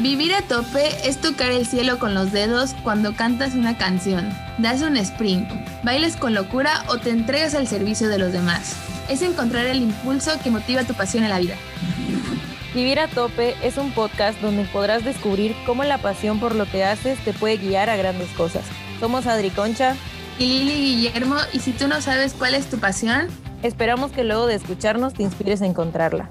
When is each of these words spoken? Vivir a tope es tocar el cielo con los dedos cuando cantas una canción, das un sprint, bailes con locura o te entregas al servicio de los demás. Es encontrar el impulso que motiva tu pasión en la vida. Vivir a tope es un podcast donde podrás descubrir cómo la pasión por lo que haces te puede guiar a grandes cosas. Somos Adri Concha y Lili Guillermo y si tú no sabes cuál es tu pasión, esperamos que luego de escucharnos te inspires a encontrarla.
Vivir 0.00 0.32
a 0.32 0.40
tope 0.40 0.88
es 1.06 1.18
tocar 1.20 1.52
el 1.52 1.66
cielo 1.66 1.98
con 1.98 2.14
los 2.14 2.32
dedos 2.32 2.74
cuando 2.82 3.14
cantas 3.14 3.54
una 3.54 3.76
canción, 3.76 4.30
das 4.56 4.80
un 4.80 4.96
sprint, 4.96 5.46
bailes 5.82 6.16
con 6.16 6.32
locura 6.32 6.84
o 6.88 6.96
te 6.96 7.10
entregas 7.10 7.54
al 7.54 7.68
servicio 7.68 8.08
de 8.08 8.16
los 8.16 8.32
demás. 8.32 8.76
Es 9.10 9.20
encontrar 9.20 9.66
el 9.66 9.82
impulso 9.82 10.30
que 10.42 10.50
motiva 10.50 10.84
tu 10.84 10.94
pasión 10.94 11.24
en 11.24 11.28
la 11.28 11.38
vida. 11.38 11.54
Vivir 12.74 12.98
a 12.98 13.08
tope 13.08 13.54
es 13.62 13.76
un 13.76 13.92
podcast 13.92 14.40
donde 14.40 14.64
podrás 14.64 15.04
descubrir 15.04 15.54
cómo 15.66 15.84
la 15.84 15.98
pasión 15.98 16.40
por 16.40 16.54
lo 16.54 16.64
que 16.64 16.82
haces 16.82 17.18
te 17.22 17.34
puede 17.34 17.58
guiar 17.58 17.90
a 17.90 17.96
grandes 17.96 18.30
cosas. 18.30 18.64
Somos 19.00 19.26
Adri 19.26 19.50
Concha 19.50 19.96
y 20.38 20.46
Lili 20.46 20.94
Guillermo 20.94 21.36
y 21.52 21.58
si 21.58 21.72
tú 21.72 21.88
no 21.88 22.00
sabes 22.00 22.32
cuál 22.32 22.54
es 22.54 22.70
tu 22.70 22.78
pasión, 22.78 23.28
esperamos 23.62 24.12
que 24.12 24.24
luego 24.24 24.46
de 24.46 24.54
escucharnos 24.54 25.12
te 25.12 25.24
inspires 25.24 25.60
a 25.60 25.66
encontrarla. 25.66 26.30